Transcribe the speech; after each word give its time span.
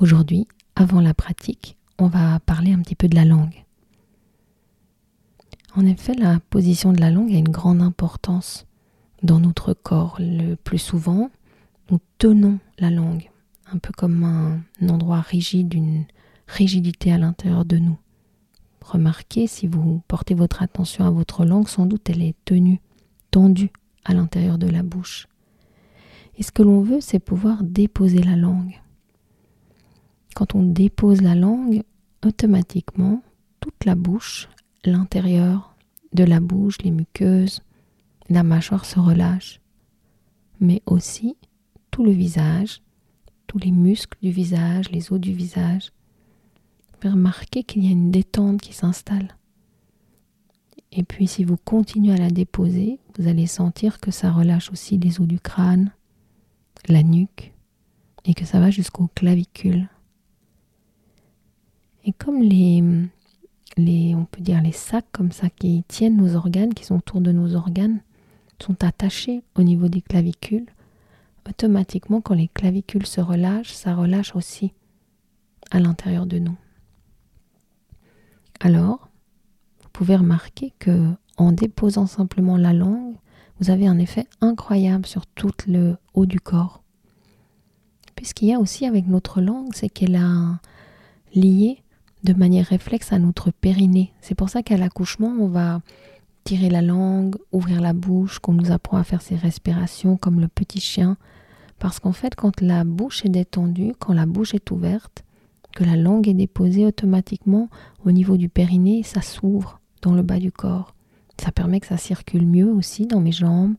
Aujourd'hui, 0.00 0.48
avant 0.76 1.02
la 1.02 1.12
pratique, 1.12 1.76
on 1.98 2.06
va 2.06 2.40
parler 2.40 2.72
un 2.72 2.78
petit 2.78 2.94
peu 2.94 3.06
de 3.06 3.14
la 3.14 3.26
langue. 3.26 3.66
En 5.76 5.84
effet, 5.84 6.14
la 6.14 6.40
position 6.48 6.94
de 6.94 7.00
la 7.02 7.10
langue 7.10 7.34
a 7.34 7.38
une 7.38 7.50
grande 7.50 7.82
importance 7.82 8.66
dans 9.22 9.40
notre 9.40 9.74
corps. 9.74 10.16
Le 10.18 10.54
plus 10.54 10.78
souvent, 10.78 11.28
nous 11.90 12.00
tenons 12.16 12.58
la 12.78 12.88
langue, 12.88 13.30
un 13.70 13.76
peu 13.76 13.92
comme 13.92 14.24
un 14.24 14.88
endroit 14.88 15.20
rigide, 15.20 15.74
une 15.74 16.06
rigidité 16.46 17.12
à 17.12 17.18
l'intérieur 17.18 17.66
de 17.66 17.76
nous. 17.76 17.98
Remarquez, 18.80 19.46
si 19.46 19.66
vous 19.66 20.00
portez 20.08 20.32
votre 20.32 20.62
attention 20.62 21.04
à 21.04 21.10
votre 21.10 21.44
langue, 21.44 21.68
sans 21.68 21.84
doute 21.84 22.08
elle 22.08 22.22
est 22.22 22.36
tenue, 22.46 22.80
tendue 23.30 23.70
à 24.06 24.14
l'intérieur 24.14 24.56
de 24.56 24.66
la 24.66 24.82
bouche. 24.82 25.28
Et 26.38 26.42
ce 26.42 26.52
que 26.52 26.62
l'on 26.62 26.80
veut, 26.80 27.02
c'est 27.02 27.18
pouvoir 27.18 27.62
déposer 27.62 28.22
la 28.22 28.36
langue. 28.36 28.80
Quand 30.40 30.54
on 30.54 30.62
dépose 30.62 31.20
la 31.20 31.34
langue, 31.34 31.82
automatiquement, 32.24 33.22
toute 33.60 33.84
la 33.84 33.94
bouche, 33.94 34.48
l'intérieur 34.86 35.76
de 36.14 36.24
la 36.24 36.40
bouche, 36.40 36.78
les 36.78 36.90
muqueuses, 36.90 37.60
la 38.30 38.42
mâchoire 38.42 38.86
se 38.86 38.98
relâche, 38.98 39.60
mais 40.58 40.80
aussi 40.86 41.36
tout 41.90 42.04
le 42.04 42.10
visage, 42.12 42.80
tous 43.48 43.58
les 43.58 43.70
muscles 43.70 44.16
du 44.22 44.30
visage, 44.30 44.90
les 44.90 45.12
os 45.12 45.20
du 45.20 45.34
visage. 45.34 45.92
Vous 47.02 47.10
remarquer 47.10 47.62
qu'il 47.62 47.84
y 47.84 47.88
a 47.88 47.92
une 47.92 48.10
détente 48.10 48.62
qui 48.62 48.72
s'installe. 48.72 49.36
Et 50.90 51.02
puis 51.02 51.26
si 51.26 51.44
vous 51.44 51.58
continuez 51.58 52.14
à 52.14 52.16
la 52.16 52.30
déposer, 52.30 52.98
vous 53.18 53.28
allez 53.28 53.46
sentir 53.46 54.00
que 54.00 54.10
ça 54.10 54.32
relâche 54.32 54.72
aussi 54.72 54.96
les 54.96 55.20
os 55.20 55.28
du 55.28 55.38
crâne, 55.38 55.92
la 56.88 57.02
nuque, 57.02 57.52
et 58.24 58.32
que 58.32 58.46
ça 58.46 58.58
va 58.58 58.70
jusqu'aux 58.70 59.10
clavicules. 59.14 59.86
Et 62.10 62.12
comme 62.12 62.42
les, 62.42 62.82
on 64.16 64.24
peut 64.24 64.40
dire 64.40 64.60
les 64.60 64.72
sacs 64.72 65.06
comme 65.12 65.30
ça 65.30 65.48
qui 65.48 65.84
tiennent 65.86 66.16
nos 66.16 66.34
organes, 66.34 66.74
qui 66.74 66.84
sont 66.84 66.96
autour 66.96 67.20
de 67.20 67.30
nos 67.30 67.54
organes, 67.54 68.00
sont 68.60 68.82
attachés 68.82 69.44
au 69.54 69.62
niveau 69.62 69.88
des 69.88 70.02
clavicules, 70.02 70.66
automatiquement 71.48 72.20
quand 72.20 72.34
les 72.34 72.48
clavicules 72.48 73.06
se 73.06 73.20
relâchent, 73.20 73.74
ça 73.74 73.94
relâche 73.94 74.34
aussi 74.34 74.72
à 75.70 75.78
l'intérieur 75.78 76.26
de 76.26 76.40
nous. 76.40 76.56
Alors, 78.58 79.08
vous 79.80 79.90
pouvez 79.92 80.16
remarquer 80.16 80.72
que 80.80 81.12
en 81.36 81.52
déposant 81.52 82.06
simplement 82.06 82.56
la 82.56 82.72
langue, 82.72 83.14
vous 83.60 83.70
avez 83.70 83.86
un 83.86 84.00
effet 84.00 84.26
incroyable 84.40 85.06
sur 85.06 85.28
tout 85.28 85.52
le 85.68 85.96
haut 86.14 86.26
du 86.26 86.40
corps. 86.40 86.82
Puis 88.16 88.26
ce 88.26 88.34
qu'il 88.34 88.48
y 88.48 88.52
a 88.52 88.58
aussi 88.58 88.84
avec 88.84 89.06
notre 89.06 89.40
langue, 89.40 89.70
c'est 89.74 89.88
qu'elle 89.88 90.16
a 90.16 90.58
lié 91.36 91.84
de 92.24 92.32
manière 92.32 92.66
réflexe 92.66 93.12
à 93.12 93.18
notre 93.18 93.50
périnée. 93.50 94.12
C'est 94.20 94.34
pour 94.34 94.48
ça 94.48 94.62
qu'à 94.62 94.76
l'accouchement, 94.76 95.34
on 95.40 95.48
va 95.48 95.80
tirer 96.44 96.70
la 96.70 96.82
langue, 96.82 97.36
ouvrir 97.52 97.80
la 97.80 97.92
bouche, 97.92 98.38
qu'on 98.38 98.52
nous 98.52 98.70
apprend 98.72 98.96
à 98.96 99.04
faire 99.04 99.22
ses 99.22 99.36
respirations 99.36 100.16
comme 100.16 100.40
le 100.40 100.48
petit 100.48 100.80
chien. 100.80 101.16
Parce 101.78 101.98
qu'en 101.98 102.12
fait, 102.12 102.34
quand 102.34 102.60
la 102.60 102.84
bouche 102.84 103.24
est 103.24 103.30
détendue, 103.30 103.94
quand 103.98 104.12
la 104.12 104.26
bouche 104.26 104.54
est 104.54 104.70
ouverte, 104.70 105.24
que 105.74 105.84
la 105.84 105.96
langue 105.96 106.28
est 106.28 106.34
déposée 106.34 106.84
automatiquement 106.84 107.68
au 108.04 108.10
niveau 108.10 108.36
du 108.36 108.48
périnée, 108.48 109.02
ça 109.02 109.22
s'ouvre 109.22 109.80
dans 110.02 110.14
le 110.14 110.22
bas 110.22 110.38
du 110.38 110.52
corps. 110.52 110.94
Ça 111.40 111.52
permet 111.52 111.80
que 111.80 111.86
ça 111.86 111.96
circule 111.96 112.46
mieux 112.46 112.70
aussi 112.70 113.06
dans 113.06 113.20
mes 113.20 113.32
jambes, 113.32 113.74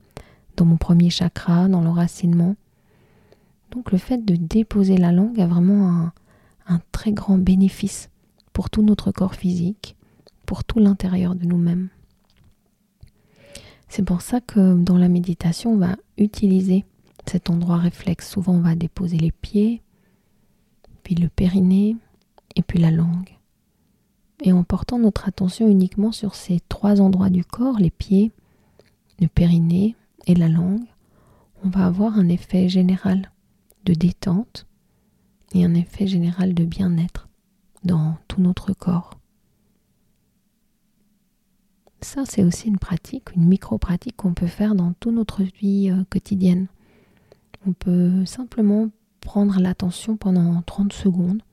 dans 0.58 0.66
mon 0.66 0.78
premier 0.78 1.10
chakra, 1.10 1.68
dans 1.68 1.82
l'enracinement. 1.82 2.56
Donc 3.72 3.92
le 3.92 3.98
fait 3.98 4.24
de 4.24 4.36
déposer 4.36 4.98
la 4.98 5.12
langue 5.12 5.40
a 5.40 5.48
vraiment 5.48 5.90
un, 5.90 6.14
un 6.68 6.80
très 6.92 7.12
grand 7.12 7.38
bénéfice 7.38 8.11
pour 8.54 8.70
tout 8.70 8.82
notre 8.82 9.12
corps 9.12 9.36
physique, 9.36 9.96
pour 10.46 10.64
tout 10.64 10.80
l'intérieur 10.80 11.36
de 11.36 11.46
nous-mêmes. 11.46 11.90
C'est 13.88 14.04
pour 14.04 14.22
ça 14.22 14.40
que 14.40 14.76
dans 14.76 14.98
la 14.98 15.10
méditation, 15.10 15.74
on 15.74 15.78
va 15.78 15.98
utiliser 16.18 16.86
cet 17.26 17.50
endroit 17.50 17.78
réflexe. 17.78 18.30
Souvent, 18.30 18.54
on 18.54 18.62
va 18.62 18.76
déposer 18.76 19.18
les 19.18 19.32
pieds, 19.32 19.82
puis 21.04 21.16
le 21.16 21.30
périnée, 21.30 21.98
et 22.56 22.62
puis 22.62 22.80
la 22.80 22.92
langue. 22.92 23.38
Et 24.44 24.52
en 24.52 24.64
portant 24.64 24.98
notre 24.98 25.28
attention 25.28 25.68
uniquement 25.68 26.12
sur 26.12 26.36
ces 26.36 26.60
trois 26.68 27.02
endroits 27.02 27.30
du 27.30 27.46
corps, 27.46 27.80
les 27.80 27.92
pieds, 27.92 28.32
le 29.20 29.28
périnée 29.28 29.96
et 30.26 30.36
la 30.36 30.50
langue, 30.50 30.86
on 31.64 31.70
va 31.70 31.86
avoir 31.86 32.18
un 32.18 32.28
effet 32.28 32.70
général 32.70 33.32
de 33.86 33.94
détente 33.94 34.66
et 35.54 35.64
un 35.64 35.74
effet 35.74 36.08
général 36.08 36.54
de 36.54 36.66
bien-être 36.66 37.28
dans 37.84 38.18
tout 38.28 38.42
notre 38.42 38.74
corps. 38.74 39.12
Ça, 42.02 42.24
c'est 42.26 42.44
aussi 42.44 42.68
une 42.68 42.80
pratique, 42.80 43.36
une 43.36 43.46
micro-pratique 43.46 44.18
qu'on 44.18 44.34
peut 44.34 44.48
faire 44.48 44.74
dans 44.74 44.94
toute 44.94 45.14
notre 45.14 45.44
vie 45.44 45.92
euh, 45.92 46.04
quotidienne. 46.10 46.68
On 47.68 47.74
peut 47.74 48.26
simplement 48.26 48.90
prendre 49.20 49.60
l'attention 49.60 50.18
pendant 50.18 50.62
30 50.64 50.94
secondes 50.94 51.44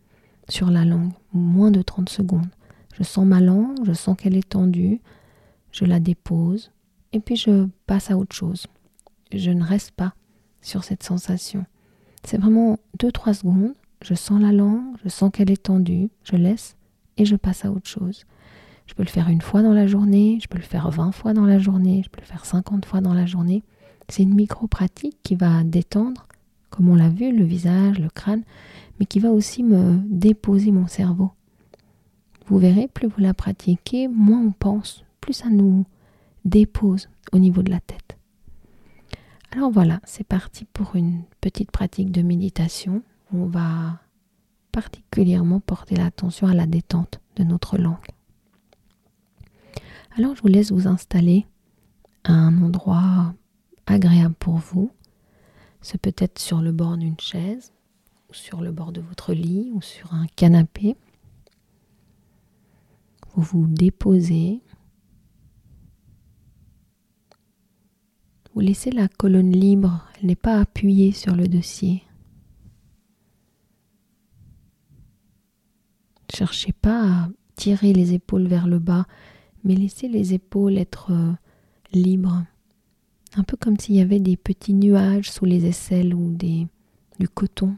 sur 0.48 0.70
la 0.70 0.86
langue, 0.86 1.12
moins 1.34 1.70
de 1.70 1.82
30 1.82 2.08
secondes. 2.08 2.48
Je 2.94 3.02
sens 3.02 3.26
ma 3.26 3.40
langue, 3.40 3.76
je 3.84 3.92
sens 3.92 4.16
qu'elle 4.16 4.36
est 4.36 4.48
tendue, 4.48 5.00
je 5.70 5.84
la 5.84 6.00
dépose 6.00 6.72
et 7.12 7.20
puis 7.20 7.36
je 7.36 7.68
passe 7.86 8.10
à 8.10 8.16
autre 8.16 8.34
chose. 8.34 8.66
Je 9.32 9.50
ne 9.50 9.62
reste 9.62 9.90
pas 9.90 10.14
sur 10.62 10.82
cette 10.82 11.02
sensation. 11.02 11.66
C'est 12.24 12.38
vraiment 12.38 12.78
2-3 12.98 13.34
secondes 13.34 13.74
je 14.02 14.14
sens 14.14 14.40
la 14.40 14.52
langue, 14.52 14.96
je 15.04 15.08
sens 15.08 15.30
qu'elle 15.32 15.50
est 15.50 15.62
tendue, 15.62 16.08
je 16.24 16.36
laisse 16.36 16.76
et 17.16 17.24
je 17.24 17.36
passe 17.36 17.64
à 17.64 17.70
autre 17.70 17.88
chose. 17.88 18.24
Je 18.86 18.94
peux 18.94 19.02
le 19.02 19.08
faire 19.08 19.28
une 19.28 19.42
fois 19.42 19.62
dans 19.62 19.74
la 19.74 19.86
journée, 19.86 20.38
je 20.42 20.48
peux 20.48 20.56
le 20.56 20.64
faire 20.64 20.90
20 20.90 21.12
fois 21.12 21.34
dans 21.34 21.44
la 21.44 21.58
journée, 21.58 22.02
je 22.04 22.08
peux 22.08 22.20
le 22.20 22.26
faire 22.26 22.46
50 22.46 22.86
fois 22.86 23.00
dans 23.00 23.12
la 23.12 23.26
journée. 23.26 23.62
C'est 24.08 24.22
une 24.22 24.34
micro-pratique 24.34 25.18
qui 25.22 25.34
va 25.34 25.62
détendre, 25.62 26.26
comme 26.70 26.88
on 26.88 26.94
l'a 26.94 27.10
vu, 27.10 27.36
le 27.36 27.44
visage, 27.44 27.98
le 27.98 28.08
crâne, 28.08 28.44
mais 28.98 29.06
qui 29.06 29.18
va 29.18 29.30
aussi 29.30 29.62
me 29.62 29.98
déposer 30.06 30.70
mon 30.70 30.86
cerveau. 30.86 31.32
Vous 32.46 32.58
verrez, 32.58 32.88
plus 32.88 33.08
vous 33.08 33.20
la 33.20 33.34
pratiquez, 33.34 34.08
moins 34.08 34.40
on 34.40 34.52
pense, 34.52 35.04
plus 35.20 35.34
ça 35.34 35.50
nous 35.50 35.84
dépose 36.46 37.10
au 37.32 37.38
niveau 37.38 37.62
de 37.62 37.70
la 37.70 37.80
tête. 37.80 38.16
Alors 39.50 39.70
voilà, 39.70 40.00
c'est 40.04 40.26
parti 40.26 40.64
pour 40.64 40.96
une 40.96 41.22
petite 41.40 41.70
pratique 41.70 42.10
de 42.10 42.22
méditation 42.22 43.02
on 43.32 43.46
va 43.46 44.00
particulièrement 44.72 45.60
porter 45.60 45.96
l'attention 45.96 46.46
à 46.46 46.54
la 46.54 46.66
détente 46.66 47.20
de 47.36 47.44
notre 47.44 47.78
langue. 47.78 47.96
Alors 50.16 50.34
je 50.34 50.42
vous 50.42 50.48
laisse 50.48 50.72
vous 50.72 50.88
installer 50.88 51.46
à 52.24 52.32
un 52.32 52.62
endroit 52.62 53.34
agréable 53.86 54.34
pour 54.38 54.56
vous. 54.56 54.90
C'est 55.80 56.00
peut-être 56.00 56.38
sur 56.38 56.60
le 56.60 56.72
bord 56.72 56.96
d'une 56.96 57.18
chaise, 57.20 57.72
sur 58.30 58.60
le 58.60 58.72
bord 58.72 58.92
de 58.92 59.00
votre 59.00 59.32
lit, 59.32 59.70
ou 59.72 59.80
sur 59.80 60.12
un 60.12 60.26
canapé. 60.36 60.96
Vous 63.34 63.42
vous 63.42 63.66
déposez. 63.66 64.60
Vous 68.54 68.60
laissez 68.60 68.90
la 68.90 69.06
colonne 69.06 69.52
libre, 69.52 70.04
elle 70.18 70.26
n'est 70.26 70.34
pas 70.34 70.58
appuyée 70.60 71.12
sur 71.12 71.36
le 71.36 71.46
dossier. 71.46 72.02
Cherchez 76.38 76.72
pas 76.72 77.04
à 77.04 77.28
tirer 77.56 77.92
les 77.92 78.14
épaules 78.14 78.46
vers 78.46 78.68
le 78.68 78.78
bas, 78.78 79.06
mais 79.64 79.74
laissez 79.74 80.06
les 80.06 80.34
épaules 80.34 80.78
être 80.78 81.10
euh, 81.10 81.32
libres. 81.92 82.44
Un 83.36 83.42
peu 83.42 83.56
comme 83.56 83.76
s'il 83.76 83.96
y 83.96 84.00
avait 84.00 84.20
des 84.20 84.36
petits 84.36 84.72
nuages 84.72 85.32
sous 85.32 85.44
les 85.44 85.66
aisselles 85.66 86.14
ou 86.14 86.32
des, 86.32 86.68
du 87.18 87.28
coton. 87.28 87.76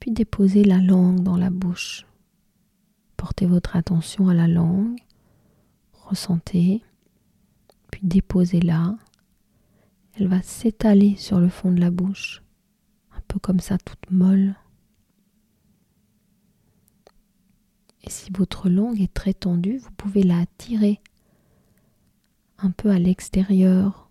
Puis 0.00 0.10
déposez 0.10 0.64
la 0.64 0.78
langue 0.78 1.20
dans 1.20 1.36
la 1.36 1.50
bouche. 1.50 2.06
Portez 3.16 3.46
votre 3.46 3.76
attention 3.76 4.28
à 4.28 4.34
la 4.34 4.48
langue. 4.48 4.98
Ressentez. 5.92 6.82
Puis 7.92 8.00
puis 8.00 8.08
déposez-la. 8.08 8.96
Elle 10.14 10.28
va 10.28 10.42
s'étaler 10.42 11.16
sur 11.16 11.40
le 11.40 11.48
fond 11.48 11.72
de 11.72 11.80
la 11.80 11.90
bouche, 11.90 12.42
un 13.12 13.20
peu 13.28 13.38
comme 13.38 13.60
ça, 13.60 13.78
toute 13.78 14.10
molle. 14.10 14.54
Et 18.04 18.10
si 18.10 18.30
votre 18.32 18.68
langue 18.68 19.00
est 19.00 19.14
très 19.14 19.32
tendue, 19.32 19.78
vous 19.78 19.92
pouvez 19.92 20.22
la 20.22 20.44
tirer 20.58 21.00
un 22.58 22.70
peu 22.70 22.90
à 22.90 22.98
l'extérieur, 22.98 24.10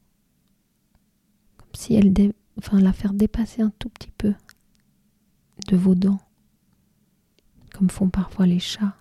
comme 1.58 1.76
si 1.76 1.94
elle, 1.94 2.14
enfin, 2.58 2.80
la 2.80 2.94
faire 2.94 3.14
dépasser 3.14 3.62
un 3.62 3.72
tout 3.80 3.90
petit 3.90 4.12
peu 4.12 4.34
de 5.68 5.78
vos 5.78 5.96
dents, 5.96 6.22
comme 7.74 7.90
font 7.90 8.10
parfois 8.10 8.48
les 8.48 8.60
chats. 8.60 8.96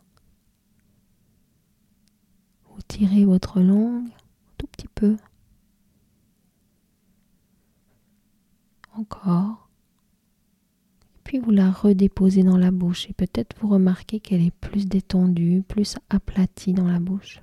Vous 2.69 2.83
tirez 2.87 3.25
votre 3.25 3.61
langue 3.61 4.09
un 4.09 4.53
tout 4.59 4.67
petit 4.67 4.89
peu. 4.89 5.17
Encore. 9.01 9.71
Puis 11.25 11.39
vous 11.39 11.51
la 11.51 11.71
redéposez 11.71 12.43
dans 12.43 12.59
la 12.59 12.71
bouche 12.71 13.09
et 13.09 13.15
peut-être 13.15 13.57
vous 13.59 13.69
remarquez 13.69 14.21
qu'elle 14.21 14.43
est 14.43 14.51
plus 14.51 14.85
détendue, 14.85 15.63
plus 15.67 15.97
aplatie 16.11 16.75
dans 16.75 16.87
la 16.87 17.01
bouche. 17.01 17.41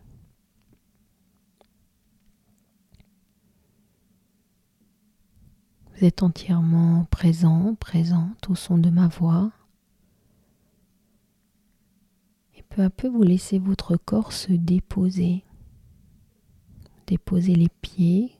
Vous 5.95 6.05
êtes 6.05 6.21
entièrement 6.21 7.05
présent, 7.05 7.73
présente 7.79 8.51
au 8.51 8.55
son 8.55 8.77
de 8.77 8.91
ma 8.91 9.07
voix. 9.07 9.51
Et 12.55 12.61
peu 12.69 12.83
à 12.83 12.91
peu, 12.91 13.07
vous 13.07 13.23
laissez 13.23 13.57
votre 13.57 13.97
corps 13.97 14.31
se 14.31 14.51
déposer. 14.51 15.43
Déposez 17.07 17.55
les 17.55 17.69
pieds 17.81 18.36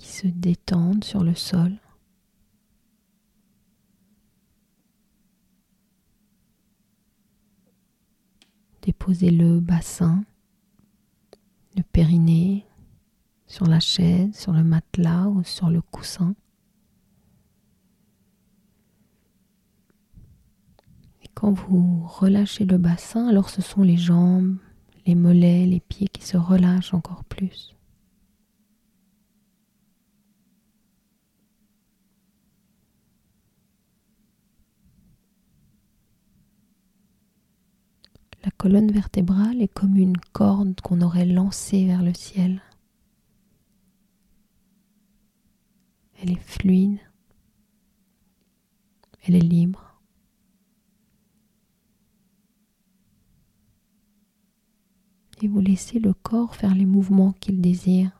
qui 0.00 0.08
se 0.08 0.26
détendent 0.26 1.04
sur 1.04 1.22
le 1.22 1.34
sol. 1.34 1.76
Déposez 8.80 9.30
le 9.30 9.60
bassin, 9.60 10.24
le 11.76 11.82
périnée, 11.82 12.64
sur 13.46 13.66
la 13.66 13.78
chaise, 13.78 14.34
sur 14.34 14.52
le 14.52 14.64
matelas 14.64 15.26
ou 15.26 15.44
sur 15.44 15.68
le 15.68 15.82
coussin. 15.82 16.34
Et 21.22 21.28
quand 21.34 21.52
vous 21.52 22.06
relâchez 22.06 22.64
le 22.64 22.78
bassin, 22.78 23.28
alors 23.28 23.50
ce 23.50 23.60
sont 23.60 23.82
les 23.82 23.98
jambes, 23.98 24.56
les 25.04 25.14
mollets, 25.14 25.66
les 25.66 25.80
pieds 25.80 26.08
qui 26.08 26.24
se 26.24 26.38
relâchent 26.38 26.94
encore 26.94 27.24
plus. 27.24 27.76
La 38.42 38.50
colonne 38.52 38.90
vertébrale 38.90 39.60
est 39.60 39.68
comme 39.68 39.96
une 39.96 40.16
corde 40.32 40.80
qu'on 40.80 41.02
aurait 41.02 41.26
lancée 41.26 41.86
vers 41.86 42.02
le 42.02 42.14
ciel. 42.14 42.62
Elle 46.22 46.32
est 46.32 46.40
fluide. 46.40 46.98
Elle 49.22 49.36
est 49.36 49.40
libre. 49.40 50.00
Et 55.42 55.48
vous 55.48 55.60
laissez 55.60 55.98
le 55.98 56.12
corps 56.12 56.54
faire 56.54 56.74
les 56.74 56.86
mouvements 56.86 57.32
qu'il 57.32 57.60
désire. 57.60 58.10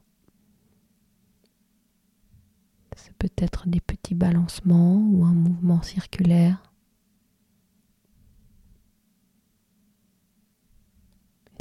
C'est 2.97 3.15
peut 3.15 3.31
être 3.37 3.69
des 3.69 3.81
petits 3.81 4.15
balancements 4.15 4.97
ou 4.97 5.25
un 5.25 5.33
mouvement 5.33 5.83
circulaire. 5.83 6.70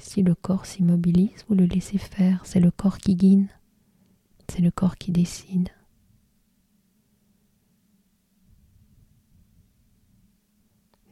Si 0.01 0.23
le 0.23 0.35
corps 0.35 0.65
s'immobilise, 0.65 1.45
vous 1.47 1.55
le 1.55 1.65
laissez 1.65 1.97
faire. 1.97 2.45
C'est 2.45 2.59
le 2.59 2.71
corps 2.71 2.97
qui 2.97 3.15
guide. 3.15 3.47
C'est 4.47 4.61
le 4.61 4.71
corps 4.71 4.97
qui 4.97 5.11
décide. 5.11 5.69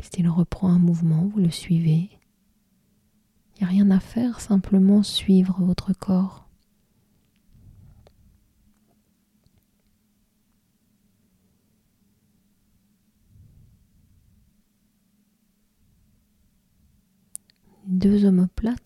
S'il 0.01 0.29
reprend 0.29 0.69
un 0.69 0.79
mouvement, 0.79 1.27
vous 1.27 1.39
le 1.39 1.51
suivez. 1.51 2.09
Il 3.55 3.59
n'y 3.59 3.63
a 3.65 3.67
rien 3.67 3.91
à 3.91 3.99
faire, 3.99 4.39
simplement 4.39 5.03
suivre 5.03 5.57
votre 5.61 5.93
corps. 5.93 6.47
Les 17.87 17.93
deux 17.93 18.25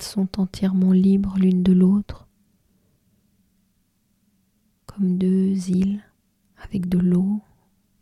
sont 0.02 0.40
entièrement 0.40 0.92
libres 0.92 1.36
l'une 1.38 1.62
de 1.62 1.72
l'autre, 1.72 2.28
comme 4.86 5.18
deux 5.18 5.70
îles 5.70 6.02
avec 6.56 6.88
de 6.88 6.98
l'eau 6.98 7.40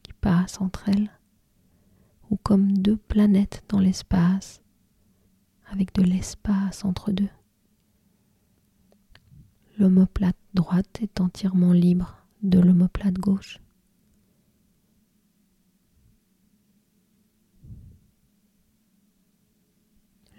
qui 0.03 0.13
passe 0.13 0.61
entre 0.61 0.89
elles 0.89 1.11
ou 2.31 2.37
comme 2.37 2.79
deux 2.79 2.97
planètes 2.97 3.65
dans 3.69 3.81
l'espace, 3.81 4.63
avec 5.67 5.95
de 5.95 6.03
l'espace 6.03 6.85
entre 6.85 7.11
deux. 7.13 7.29
L'omoplate 9.79 10.37
droite 10.55 10.99
est 11.01 11.21
entièrement 11.21 11.73
libre 11.73 12.17
de 12.43 12.61
l'omoplate 12.61 13.15
gauche. 13.15 13.59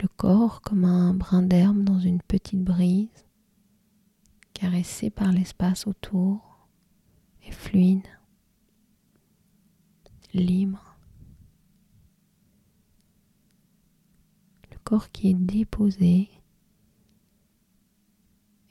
Le 0.01 0.07
corps 0.07 0.61
comme 0.61 0.85
un 0.85 1.13
brin 1.13 1.43
d'herbe 1.43 1.83
dans 1.83 1.99
une 1.99 2.21
petite 2.21 2.63
brise, 2.63 3.25
caressé 4.53 5.09
par 5.09 5.31
l'espace 5.31 5.85
autour, 5.85 6.67
est 7.43 7.51
fluide, 7.51 8.07
libre. 10.33 10.91
corps 14.91 15.09
qui 15.11 15.29
est 15.29 15.33
déposé 15.33 16.29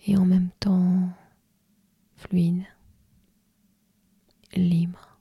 et 0.06 0.19
en 0.19 0.27
même 0.27 0.50
temps 0.61 1.09
fluide, 2.17 2.67
libre. 4.55 5.19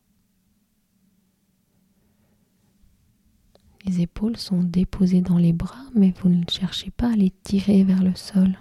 Les 3.85 4.01
épaules 4.19 4.37
sont 4.37 4.63
déposées 4.63 5.21
dans 5.21 5.37
les 5.37 5.53
bras, 5.53 5.85
mais 5.95 6.13
vous 6.19 6.27
ne 6.27 6.43
cherchez 6.49 6.91
pas 6.91 7.13
à 7.13 7.15
les 7.15 7.31
tirer 7.43 7.85
vers 7.85 8.03
le 8.03 8.13
sol. 8.15 8.57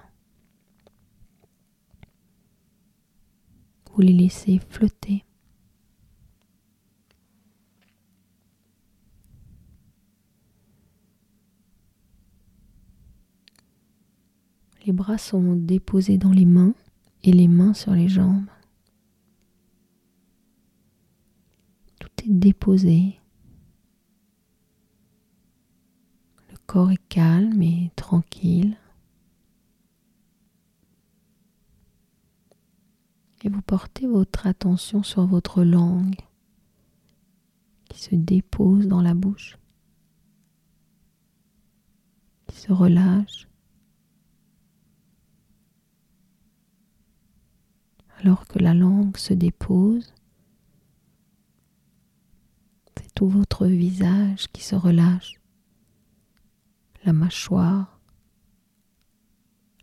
Vous 3.92 4.00
les 4.00 4.12
laissez 4.12 4.60
flotter. 4.70 5.24
Les 14.86 14.92
bras 14.92 15.18
sont 15.18 15.56
déposés 15.56 16.18
dans 16.18 16.30
les 16.30 16.44
mains 16.44 16.74
et 17.24 17.32
les 17.32 17.48
mains 17.48 17.74
sur 17.74 17.92
les 17.94 18.08
jambes. 18.08 18.46
Tout 21.98 22.08
est 22.24 22.28
déposé. 22.28 23.18
Le 26.50 26.57
corps 26.68 26.92
est 26.92 27.08
calme 27.08 27.60
et 27.62 27.90
tranquille. 27.96 28.76
Et 33.42 33.48
vous 33.48 33.62
portez 33.62 34.06
votre 34.06 34.46
attention 34.46 35.02
sur 35.02 35.26
votre 35.26 35.64
langue 35.64 36.20
qui 37.88 38.00
se 38.00 38.14
dépose 38.14 38.86
dans 38.86 39.02
la 39.02 39.14
bouche, 39.14 39.58
qui 42.46 42.56
se 42.56 42.72
relâche. 42.72 43.48
alors 48.20 48.46
que 48.46 48.58
la 48.58 48.74
langue 48.74 49.16
se 49.16 49.34
dépose. 49.34 50.12
C'est 52.96 53.14
tout 53.14 53.28
votre 53.28 53.66
visage 53.66 54.48
qui 54.52 54.62
se 54.62 54.74
relâche, 54.74 55.37
la 57.04 57.12
mâchoire, 57.12 58.00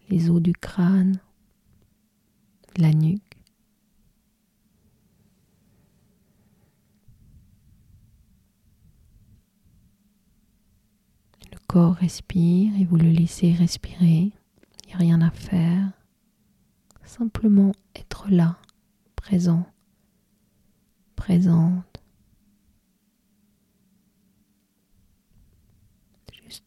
les 0.09 0.29
os 0.29 0.41
du 0.41 0.53
crâne, 0.53 1.19
la 2.77 2.91
nuque. 2.91 3.21
Le 11.51 11.57
corps 11.67 11.95
respire 11.95 12.73
et 12.79 12.85
vous 12.85 12.97
le 12.97 13.09
laissez 13.09 13.53
respirer. 13.53 14.31
Il 14.83 14.87
n'y 14.87 14.93
a 14.93 14.97
rien 14.97 15.21
à 15.21 15.31
faire 15.31 15.91
Simplement 17.05 17.71
être 17.95 18.29
là, 18.29 18.57
présent, 19.15 19.65
présente. 21.15 22.01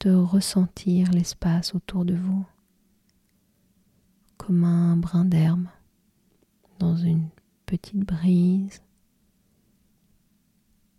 Ressentir 0.04 1.10
l'espace 1.12 1.74
autour 1.74 2.04
de 2.04 2.14
vous 2.14 2.46
comme 4.36 4.64
un 4.64 4.96
brin 4.96 5.24
d'herbe 5.24 5.66
dans 6.78 6.96
une 6.96 7.28
petite 7.66 7.98
brise. 7.98 8.82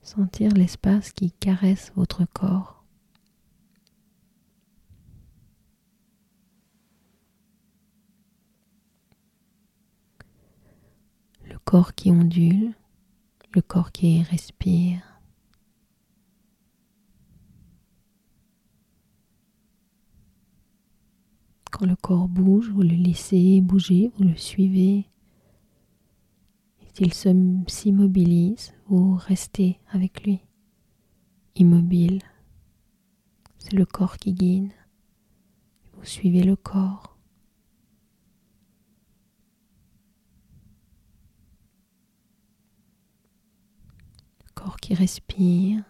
Sentir 0.02 0.52
l'espace 0.54 1.12
qui 1.12 1.32
caresse 1.32 1.92
votre 1.96 2.26
corps. 2.26 2.84
Le 11.46 11.58
corps 11.60 11.94
qui 11.94 12.12
ondule, 12.12 12.74
le 13.54 13.62
corps 13.62 13.92
qui 13.92 14.24
respire. 14.24 15.09
Quand 21.80 21.86
le 21.86 21.96
corps 21.96 22.28
bouge, 22.28 22.70
vous 22.72 22.82
le 22.82 22.90
laissez 22.90 23.62
bouger, 23.62 24.12
vous 24.18 24.26
le 24.26 24.36
suivez. 24.36 25.06
S'il 26.94 27.14
s'immobilise, 27.14 28.74
vous 28.88 29.16
restez 29.16 29.80
avec 29.90 30.26
lui, 30.26 30.42
immobile. 31.56 32.22
C'est 33.60 33.72
le 33.72 33.86
corps 33.86 34.18
qui 34.18 34.34
guide. 34.34 34.74
Vous 35.94 36.04
suivez 36.04 36.44
le 36.44 36.58
corps. 36.58 37.18
Le 44.48 44.52
corps 44.54 44.76
qui 44.82 44.96
respire. 44.96 45.86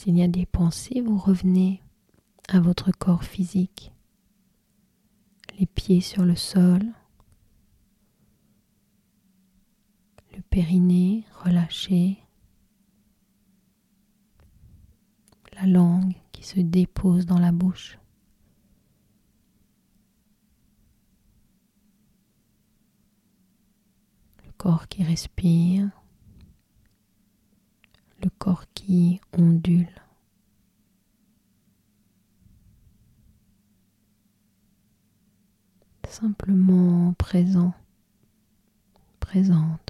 S'il 0.00 0.16
y 0.16 0.22
a 0.22 0.28
des 0.28 0.46
pensées, 0.46 1.00
vous 1.00 1.18
revenez 1.18 1.82
à 2.46 2.60
votre 2.60 2.92
corps 2.92 3.24
physique, 3.24 3.90
les 5.58 5.66
pieds 5.66 6.00
sur 6.00 6.24
le 6.24 6.36
sol, 6.36 6.82
le 10.36 10.40
périnée 10.42 11.24
relâché, 11.42 12.22
la 15.54 15.66
langue 15.66 16.14
qui 16.30 16.44
se 16.44 16.60
dépose 16.60 17.26
dans 17.26 17.40
la 17.40 17.50
bouche. 17.50 17.98
Le 24.46 24.52
corps 24.52 24.86
qui 24.86 25.02
respire 25.02 25.90
le 28.22 28.30
corps 28.38 28.64
qui 28.74 29.20
ondule. 29.36 29.88
Simplement 36.08 37.12
présent, 37.14 37.74
présente. 39.20 39.88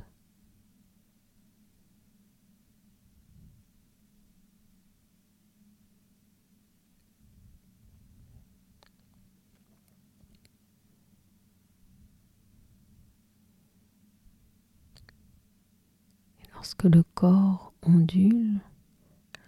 lorsque 16.58 16.84
le 16.84 17.04
corps 17.14 17.67
ondule, 17.82 18.60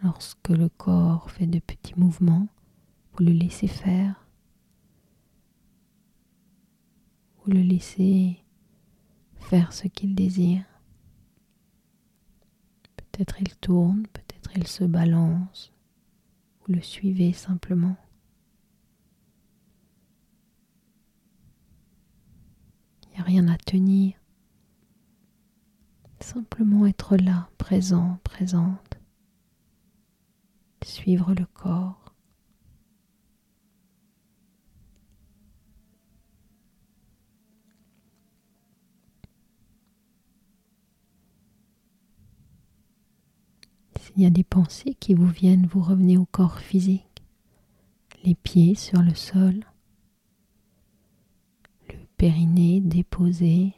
lorsque 0.02 0.48
le 0.48 0.68
corps 0.68 1.30
fait 1.30 1.46
de 1.46 1.58
petits 1.58 1.98
mouvements, 1.98 2.48
vous 3.12 3.24
le 3.24 3.32
laissez 3.32 3.68
faire. 3.68 4.26
Vous 7.38 7.52
le 7.52 7.60
laissez 7.60 8.42
faire 9.36 9.72
ce 9.72 9.88
qu'il 9.88 10.14
désire. 10.14 10.64
Peut-être 12.96 13.40
il 13.40 13.56
tourne, 13.56 14.06
peut-être 14.12 14.50
il 14.56 14.66
se 14.66 14.84
balance. 14.84 15.72
Vous 16.60 16.74
le 16.74 16.82
suivez 16.82 17.32
simplement. 17.32 17.96
Il 23.04 23.14
n'y 23.14 23.20
a 23.20 23.24
rien 23.24 23.48
à 23.48 23.56
tenir. 23.56 24.19
Simplement 26.32 26.86
être 26.86 27.16
là, 27.16 27.48
présent, 27.58 28.20
présente. 28.22 29.00
Suivre 30.84 31.34
le 31.34 31.44
corps. 31.44 32.14
S'il 43.98 44.22
y 44.22 44.26
a 44.26 44.30
des 44.30 44.44
pensées 44.44 44.94
qui 44.94 45.14
vous 45.14 45.26
viennent, 45.26 45.66
vous 45.66 45.82
revenez 45.82 46.16
au 46.16 46.26
corps 46.26 46.60
physique, 46.60 47.24
les 48.22 48.36
pieds 48.36 48.76
sur 48.76 49.02
le 49.02 49.16
sol, 49.16 49.64
le 51.88 51.98
périnée 52.16 52.80
déposé, 52.80 53.74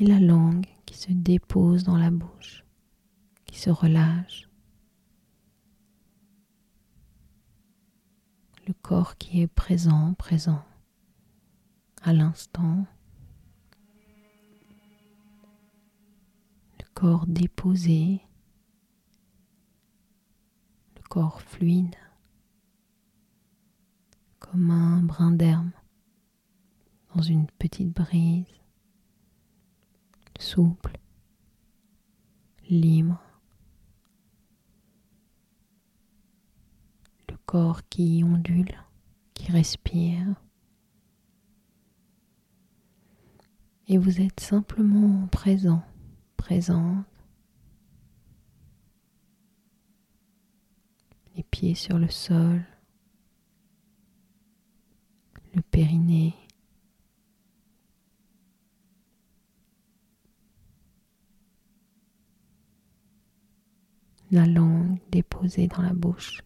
et 0.00 0.06
la 0.06 0.18
langue 0.18 0.66
qui 0.86 0.96
se 0.96 1.12
dépose 1.12 1.84
dans 1.84 1.98
la 1.98 2.10
bouche, 2.10 2.64
qui 3.44 3.58
se 3.58 3.68
relâche. 3.68 4.48
Le 8.66 8.72
corps 8.72 9.18
qui 9.18 9.42
est 9.42 9.46
présent, 9.46 10.14
présent 10.14 10.64
à 12.02 12.14
l'instant. 12.14 12.86
Le 16.78 16.86
corps 16.94 17.26
déposé. 17.26 18.22
Le 20.96 21.02
corps 21.10 21.42
fluide 21.42 21.96
comme 24.38 24.70
un 24.70 25.02
brin 25.02 25.32
d'herbe 25.32 25.70
dans 27.14 27.20
une 27.20 27.46
petite 27.58 27.92
brise 27.92 28.59
souple, 30.40 30.98
libre. 32.68 33.20
Le 37.28 37.36
corps 37.46 37.82
qui 37.88 38.24
ondule, 38.24 38.74
qui 39.34 39.52
respire. 39.52 40.34
Et 43.86 43.98
vous 43.98 44.20
êtes 44.20 44.40
simplement 44.40 45.26
présent, 45.28 45.82
présente. 46.36 47.04
Les 51.36 51.42
pieds 51.42 51.74
sur 51.74 51.98
le 51.98 52.08
sol, 52.08 52.64
le 55.54 55.62
périnée 55.62 56.34
la 64.30 64.46
langue 64.46 64.98
déposée 65.10 65.66
dans 65.66 65.82
la 65.82 65.92
bouche. 65.92 66.42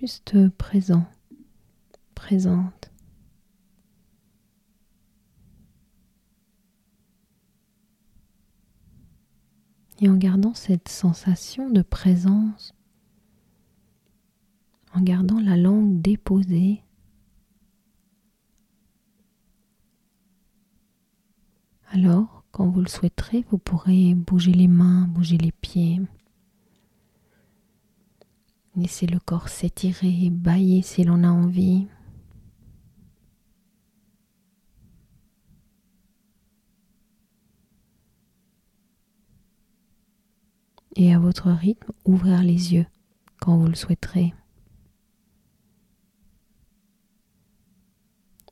Juste 0.00 0.48
présent, 0.50 1.06
présente. 2.14 2.90
Et 10.00 10.08
en 10.08 10.16
gardant 10.16 10.54
cette 10.54 10.88
sensation 10.88 11.70
de 11.70 11.82
présence, 11.82 12.74
en 14.92 15.00
gardant 15.00 15.40
la 15.40 15.56
langue 15.56 16.00
déposée, 16.02 16.84
Alors, 21.94 22.44
quand 22.50 22.66
vous 22.66 22.80
le 22.80 22.88
souhaiterez, 22.88 23.44
vous 23.50 23.58
pourrez 23.58 24.16
bouger 24.16 24.50
les 24.50 24.66
mains, 24.66 25.06
bouger 25.06 25.38
les 25.38 25.52
pieds. 25.52 26.00
Laissez 28.76 29.06
le 29.06 29.20
corps 29.20 29.48
s'étirer, 29.48 30.30
bailler 30.30 30.82
si 30.82 31.04
l'on 31.04 31.22
a 31.22 31.28
envie. 31.28 31.86
Et 40.96 41.14
à 41.14 41.18
votre 41.18 41.50
rythme, 41.50 41.92
ouvrir 42.04 42.42
les 42.42 42.74
yeux 42.74 42.86
quand 43.40 43.56
vous 43.56 43.68
le 43.68 43.74
souhaiterez. 43.74 44.34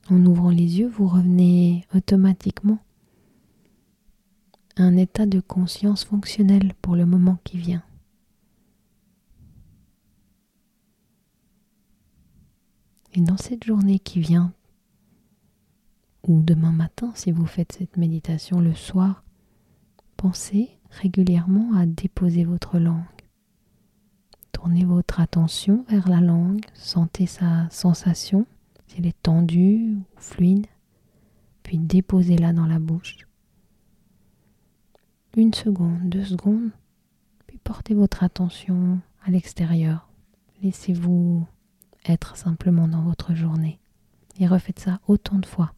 En 0.09 0.25
ouvrant 0.25 0.49
les 0.49 0.79
yeux, 0.79 0.87
vous 0.87 1.07
revenez 1.07 1.85
automatiquement 1.95 2.79
à 4.75 4.83
un 4.83 4.97
état 4.97 5.25
de 5.25 5.39
conscience 5.39 6.03
fonctionnel 6.05 6.73
pour 6.81 6.95
le 6.95 7.05
moment 7.05 7.37
qui 7.43 7.57
vient. 7.57 7.83
Et 13.15 13.21
dans 13.21 13.37
cette 13.37 13.63
journée 13.63 13.99
qui 13.99 14.19
vient, 14.19 14.53
ou 16.27 16.41
demain 16.41 16.71
matin, 16.71 17.11
si 17.13 17.31
vous 17.31 17.45
faites 17.45 17.73
cette 17.73 17.97
méditation 17.97 18.59
le 18.59 18.73
soir, 18.73 19.23
pensez 20.17 20.79
régulièrement 20.89 21.75
à 21.75 21.85
déposer 21.85 22.43
votre 22.43 22.79
langue. 22.79 23.03
Tournez 24.51 24.83
votre 24.83 25.19
attention 25.19 25.85
vers 25.89 26.09
la 26.09 26.21
langue, 26.21 26.65
sentez 26.73 27.27
sa 27.27 27.69
sensation, 27.69 28.47
si 28.87 28.97
elle 28.97 29.05
est 29.05 29.21
tendue 29.21 29.95
ou 29.95 30.03
fluide, 30.15 30.67
puis 31.61 31.77
déposez-la 31.77 32.51
dans 32.51 32.65
la 32.65 32.79
bouche. 32.79 33.27
Une 35.37 35.53
seconde, 35.53 36.09
deux 36.09 36.23
secondes, 36.25 36.71
puis 37.45 37.59
portez 37.59 37.93
votre 37.93 38.23
attention 38.23 38.99
à 39.23 39.29
l'extérieur. 39.29 40.09
Laissez-vous 40.61 41.45
être 42.05 42.37
simplement 42.37 42.87
dans 42.87 43.01
votre 43.01 43.33
journée 43.33 43.79
et 44.39 44.47
refaites 44.47 44.79
ça 44.79 44.99
autant 45.07 45.39
de 45.39 45.45
fois 45.45 45.73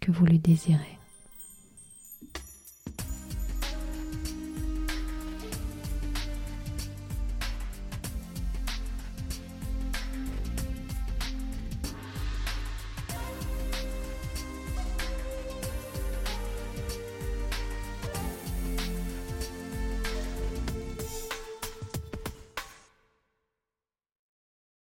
que 0.00 0.10
vous 0.10 0.26
le 0.26 0.38
désirez. 0.38 0.98